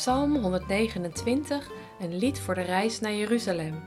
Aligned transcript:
Psalm 0.00 0.36
129, 0.36 1.70
een 2.00 2.16
lied 2.18 2.38
voor 2.38 2.54
de 2.54 2.60
reis 2.60 3.00
naar 3.00 3.14
Jeruzalem. 3.14 3.82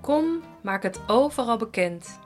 Kom, 0.00 0.42
maak 0.62 0.82
het 0.82 1.08
overal 1.08 1.56
bekend. 1.56 2.18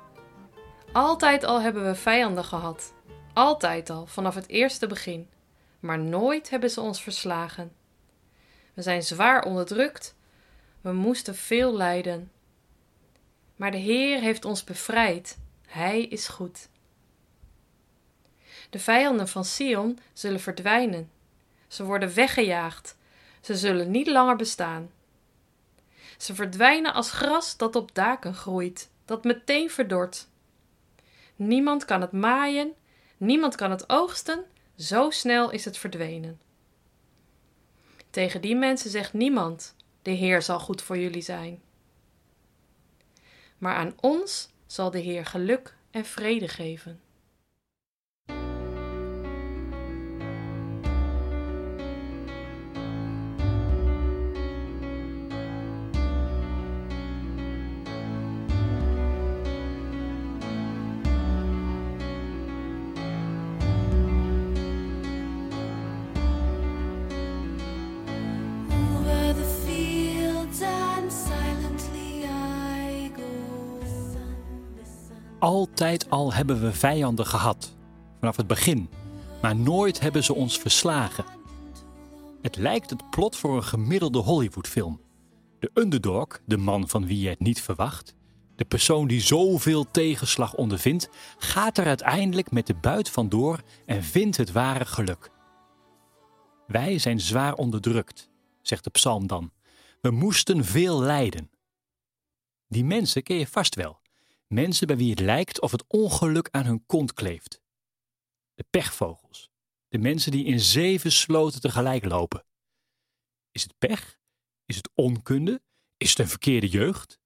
Altijd 0.93 1.45
al 1.45 1.61
hebben 1.61 1.85
we 1.85 1.95
vijanden 1.95 2.45
gehad. 2.45 2.95
Altijd 3.33 3.91
al, 3.91 4.07
vanaf 4.07 4.35
het 4.35 4.49
eerste 4.49 4.87
begin. 4.87 5.29
Maar 5.81 5.99
nooit 5.99 6.51
hebben 6.51 6.71
ze 6.71 6.81
ons 6.81 7.03
verslagen. 7.03 7.73
We 8.75 8.83
zijn 8.83 9.03
zwaar 9.03 9.45
onderdrukt. 9.45 10.15
We 10.81 10.93
moesten 10.93 11.35
veel 11.35 11.77
lijden. 11.77 12.31
Maar 13.57 13.71
de 13.71 13.77
Heer 13.77 14.21
heeft 14.21 14.45
ons 14.45 14.65
bevrijd. 14.65 15.39
Hij 15.67 16.03
is 16.03 16.29
goed. 16.29 16.69
De 18.71 18.79
vijanden 18.79 19.29
van 19.29 19.45
Sion 19.45 19.99
zullen 20.13 20.41
verdwijnen. 20.41 21.15
Ze 21.69 21.85
worden 21.85 22.15
weggejaagd. 22.15 22.97
Ze 23.41 23.57
zullen 23.57 23.91
niet 23.91 24.07
langer 24.07 24.37
bestaan. 24.37 24.91
Ze 26.19 26.35
verdwijnen 26.35 26.95
als 26.95 27.11
gras 27.11 27.57
dat 27.57 27.77
op 27.77 27.95
daken 27.95 28.35
groeit, 28.35 28.91
dat 29.05 29.25
meteen 29.25 29.71
verdort. 29.71 30.29
Niemand 31.37 31.85
kan 31.85 32.01
het 32.01 32.13
maaien, 32.13 32.75
niemand 33.17 33.55
kan 33.55 33.71
het 33.71 33.89
oogsten, 33.89 34.45
zo 34.77 35.11
snel 35.11 35.51
is 35.51 35.65
het 35.65 35.79
verdwenen. 35.79 36.41
Tegen 38.11 38.41
die 38.41 38.57
mensen 38.57 38.91
zegt 38.91 39.13
niemand: 39.13 39.75
De 40.03 40.11
Heer 40.11 40.43
zal 40.43 40.61
goed 40.61 40.83
voor 40.83 40.99
jullie 40.99 41.23
zijn. 41.23 41.63
Maar 43.59 43.75
aan 43.75 43.95
ons 44.01 44.51
zal 44.67 44.91
de 44.91 44.99
Heer 44.99 45.27
geluk 45.27 45.77
en 45.91 46.05
vrede 46.05 46.49
geven. 46.49 47.01
Altijd 75.39 76.11
al 76.11 76.33
hebben 76.33 76.61
we 76.61 76.73
vijanden 76.73 77.27
gehad, 77.27 77.77
vanaf 78.19 78.37
het 78.37 78.47
begin, 78.47 78.89
maar 79.43 79.57
nooit 79.57 80.01
hebben 80.01 80.25
ze 80.25 80.35
ons 80.35 80.59
verslagen. 80.59 81.25
Het 82.43 82.57
lijkt 82.57 82.91
het 82.91 83.11
plot 83.11 83.37
voor 83.37 83.57
een 83.57 83.65
gemiddelde 83.65 84.19
Hollywoodfilm. 84.19 85.01
De 85.59 85.71
underdog, 85.75 86.27
de 86.45 86.57
man 86.57 86.89
van 86.89 87.07
wie 87.07 87.21
je 87.21 87.29
het 87.29 87.41
niet 87.41 87.63
verwacht, 87.63 88.15
de 88.57 88.65
persoon 88.65 89.07
die 89.07 89.21
zoveel 89.21 89.91
tegenslag 89.91 90.55
ondervindt, 90.55 91.09
gaat 91.39 91.79
er 91.79 91.87
uiteindelijk 91.87 92.51
met 92.51 92.67
de 92.67 92.75
buit 92.75 93.11
vandoor 93.11 93.63
en 93.87 94.03
vindt 94.03 94.37
het 94.37 94.53
ware 94.53 94.85
geluk. 94.85 95.31
Wij 96.67 96.99
zijn 96.99 97.21
zwaar 97.21 97.55
onderdrukt, 97.55 98.31
zegt 98.63 98.85
de 98.85 98.91
psalm 98.91 99.27
dan. 99.27 99.53
We 100.01 100.11
moesten 100.11 100.65
veel 100.65 101.01
lijden. 101.01 101.51
Die 102.69 102.85
mensen 102.85 103.23
ken 103.23 103.37
je 103.37 103.47
vast 103.47 103.75
wel. 103.75 104.05
Mensen 104.47 104.87
bij 104.87 104.97
wie 104.97 105.11
het 105.11 105.21
lijkt 105.21 105.61
of 105.61 105.71
het 105.71 105.85
ongeluk 105.87 106.49
aan 106.51 106.65
hun 106.65 106.87
kont 106.87 107.13
kleeft. 107.13 107.61
De 108.55 108.65
pechvogels. 108.71 109.51
De 109.89 109.99
mensen 109.99 110.31
die 110.31 110.45
in 110.45 110.61
zeven 110.61 111.13
sloten 111.13 111.61
tegelijk 111.61 112.05
lopen. 112.05 112.45
Is 113.51 113.63
het 113.63 113.79
pech? 113.79 114.19
Is 114.65 114.77
het 114.77 114.91
onkunde? 114.95 115.63
Is 115.97 116.11
het 116.11 116.19
een 116.19 116.29
verkeerde 116.29 116.69
jeugd? 116.69 117.21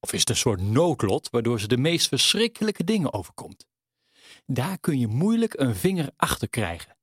Of 0.00 0.12
is 0.12 0.20
het 0.20 0.28
een 0.28 0.36
soort 0.36 0.60
noodlot 0.60 1.30
waardoor 1.30 1.60
ze 1.60 1.68
de 1.68 1.76
meest 1.76 2.08
verschrikkelijke 2.08 2.84
dingen 2.84 3.12
overkomt? 3.12 3.66
Daar 4.46 4.78
kun 4.78 4.98
je 4.98 5.06
moeilijk 5.06 5.58
een 5.58 5.76
vinger 5.76 6.12
achter 6.16 6.48
krijgen. 6.48 6.96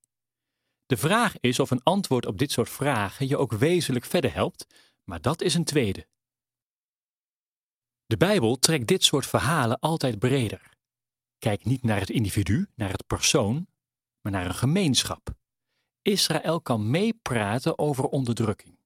De 0.85 0.97
vraag 0.97 1.39
is 1.39 1.59
of 1.59 1.71
een 1.71 1.83
antwoord 1.83 2.25
op 2.25 2.37
dit 2.37 2.51
soort 2.51 2.69
vragen 2.69 3.27
je 3.27 3.37
ook 3.37 3.51
wezenlijk 3.51 4.05
verder 4.05 4.33
helpt, 4.33 4.65
maar 5.03 5.21
dat 5.21 5.41
is 5.41 5.53
een 5.53 5.63
tweede. 5.63 6.07
De 8.07 8.17
Bijbel 8.17 8.55
trekt 8.55 8.87
dit 8.87 9.03
soort 9.03 9.25
verhalen 9.25 9.79
altijd 9.79 10.19
breder. 10.19 10.69
Kijk 11.37 11.65
niet 11.65 11.83
naar 11.83 11.99
het 11.99 12.09
individu, 12.09 12.67
naar 12.75 12.91
het 12.91 13.07
persoon, 13.07 13.67
maar 14.21 14.31
naar 14.31 14.45
een 14.45 14.55
gemeenschap. 14.55 15.35
Israël 16.01 16.61
kan 16.61 16.89
meepraten 16.89 17.77
over 17.79 18.03
onderdrukking, 18.03 18.79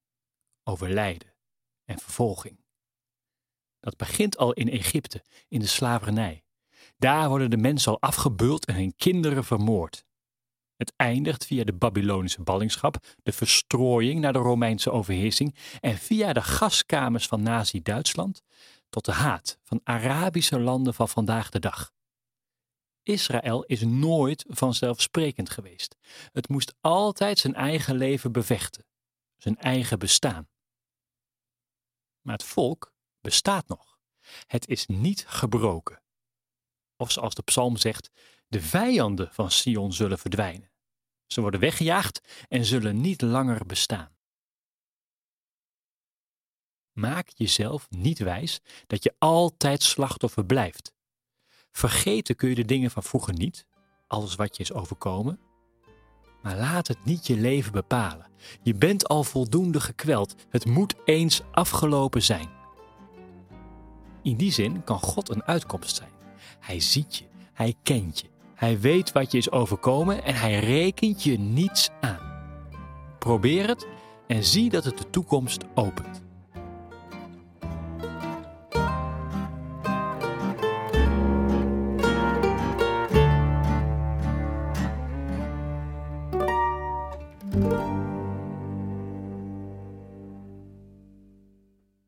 over 0.64 0.90
lijden 0.90 1.36
en 1.86 2.00
vervolging. 2.00 2.59
Dat 3.80 3.98
begint 3.98 4.38
al 4.38 4.54
in 4.54 4.70
Egypte, 4.70 5.24
in 5.48 5.59
de 5.59 5.68
slavernij. 5.68 6.44
Daar 6.98 7.30
worden 7.30 7.50
de 7.50 7.58
mensen 7.58 7.92
al 7.92 8.02
afgebeuld 8.02 8.66
en 8.66 8.76
hun 8.76 8.96
kinderen 8.96 9.44
vermoord. 9.44 10.06
Het 10.81 10.94
eindigt 10.96 11.46
via 11.46 11.64
de 11.64 11.74
Babylonische 11.74 12.42
ballingschap, 12.42 12.97
de 13.24 13.31
verstrooiing 13.31 14.19
naar 14.19 14.34
de 14.34 14.40
Romeinse 14.40 14.92
overheersing 14.92 15.56
en 15.80 15.97
via 15.97 16.34
de 16.34 16.42
gaskamers 16.42 17.28
van 17.28 17.44
Nazi-Duitsland 17.44 18.42
tot 18.90 19.06
de 19.06 19.12
haat 19.12 19.59
van 19.64 19.81
Arabische 19.84 20.59
landen 20.59 20.94
van 20.94 21.09
vandaag 21.09 21.50
de 21.50 21.59
dag. 21.59 21.91
Israël 23.03 23.64
is 23.64 23.81
nooit 23.81 24.46
vanzelfsprekend 24.47 25.50
geweest. 25.50 25.97
Het 26.31 26.50
moest 26.50 26.74
altijd 26.80 27.40
zijn 27.40 27.53
eigen 27.53 27.96
leven 27.96 28.31
bevechten, 28.31 28.86
zijn 29.38 29.58
eigen 29.58 30.00
bestaan. 30.00 30.50
Maar 32.22 32.34
het 32.34 32.44
volk 32.44 32.94
bestaat 33.20 33.68
nog. 33.68 33.97
Het 34.47 34.68
is 34.68 34.86
niet 34.86 35.25
gebroken. 35.28 36.02
Of 36.96 37.12
zoals 37.12 37.34
de 37.34 37.44
psalm 37.44 37.78
zegt, 37.78 38.09
de 38.47 38.62
vijanden 38.62 39.34
van 39.34 39.52
Sion 39.52 39.94
zullen 39.94 40.20
verdwijnen. 40.20 40.71
Ze 41.31 41.42
worden 41.42 41.59
weggejaagd 41.59 42.22
en 42.47 42.66
zullen 42.66 43.02
niet 43.02 43.22
langer 43.22 43.66
bestaan. 43.66 44.09
Maak 46.92 47.30
jezelf 47.36 47.90
niet 47.90 48.19
wijs 48.19 48.59
dat 48.88 49.03
je 49.03 49.16
altijd 49.18 49.84
slachtoffer 49.84 50.46
blijft. 50.46 50.94
Vergeten 51.72 52.36
kun 52.36 52.50
je 52.50 52.56
de 52.56 52.66
dingen 52.66 52.91
van 52.91 53.03
vroeger 53.03 53.34
niet, 53.34 53.66
alles 54.08 54.36
wat 54.36 54.58
je 54.58 54.64
is 54.64 54.74
overkomen. 54.74 55.40
Maar 56.41 56.58
laat 56.58 56.88
het 56.88 57.06
niet 57.06 57.28
je 57.28 57.36
leven 57.36 57.72
bepalen. 57.72 58.28
Je 58.62 58.75
bent 58.75 59.08
al 59.08 59.24
voldoende 59.24 59.80
gekweld. 59.80 60.36
Het 60.50 60.66
moet 60.66 60.96
eens 61.06 61.41
afgelopen 61.52 62.24
zijn. 62.24 62.50
In 64.24 64.38
die 64.38 64.52
zin 64.52 64.84
kan 64.84 65.00
God 65.00 65.30
een 65.30 65.44
uitkomst 65.44 65.96
zijn. 65.96 66.12
Hij 66.59 66.80
ziet 66.80 67.16
je, 67.16 67.25
hij 67.53 67.75
kent 67.84 68.20
je, 68.20 68.31
hij 68.62 68.80
weet 68.80 69.12
wat 69.12 69.32
je 69.32 69.38
is 69.38 69.52
overkomen 69.52 70.24
en 70.24 70.36
hij 70.36 70.60
rekent 70.60 71.24
je 71.24 71.40
niets 71.40 71.90
aan. 72.02 72.20
Probeer 73.20 73.68
het 73.68 73.88
en 74.28 74.44
zie 74.44 74.70
dat 74.70 74.84
het 74.84 74.98
de 74.98 75.10
toekomst 75.10 75.64
opent. 75.76 76.31